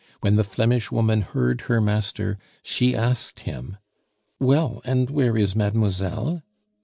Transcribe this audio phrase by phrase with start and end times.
[0.21, 3.77] When the Flemish woman heard her master, she asked him:
[4.39, 6.41] "Well, and where is mademoiselle?"